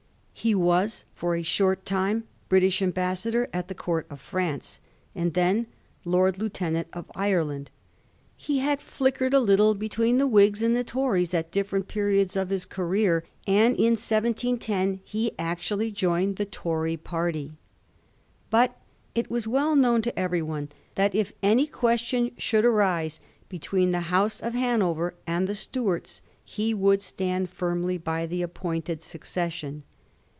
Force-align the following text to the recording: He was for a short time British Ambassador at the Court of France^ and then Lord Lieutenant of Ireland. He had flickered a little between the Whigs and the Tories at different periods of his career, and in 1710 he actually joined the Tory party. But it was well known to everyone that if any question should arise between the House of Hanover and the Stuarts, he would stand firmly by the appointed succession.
He 0.33 0.55
was 0.55 1.05
for 1.13 1.35
a 1.35 1.43
short 1.43 1.85
time 1.85 2.23
British 2.49 2.81
Ambassador 2.81 3.47
at 3.53 3.67
the 3.67 3.75
Court 3.75 4.07
of 4.09 4.19
France^ 4.19 4.79
and 5.13 5.35
then 5.35 5.67
Lord 6.03 6.39
Lieutenant 6.39 6.87
of 6.93 7.11
Ireland. 7.13 7.69
He 8.37 8.57
had 8.57 8.81
flickered 8.81 9.35
a 9.35 9.39
little 9.39 9.75
between 9.75 10.17
the 10.17 10.25
Whigs 10.25 10.63
and 10.63 10.75
the 10.75 10.83
Tories 10.83 11.35
at 11.35 11.51
different 11.51 11.87
periods 11.87 12.35
of 12.35 12.49
his 12.49 12.65
career, 12.65 13.23
and 13.45 13.75
in 13.75 13.91
1710 13.91 15.01
he 15.03 15.31
actually 15.37 15.91
joined 15.91 16.37
the 16.37 16.45
Tory 16.45 16.97
party. 16.97 17.51
But 18.49 18.75
it 19.13 19.29
was 19.29 19.47
well 19.47 19.75
known 19.75 20.01
to 20.01 20.17
everyone 20.19 20.69
that 20.95 21.13
if 21.13 21.33
any 21.43 21.67
question 21.67 22.31
should 22.39 22.65
arise 22.65 23.19
between 23.47 23.91
the 23.91 23.99
House 24.09 24.39
of 24.41 24.55
Hanover 24.55 25.13
and 25.27 25.45
the 25.47 25.53
Stuarts, 25.53 26.23
he 26.43 26.73
would 26.73 27.03
stand 27.03 27.51
firmly 27.51 27.99
by 27.99 28.25
the 28.25 28.41
appointed 28.41 29.03
succession. 29.03 29.83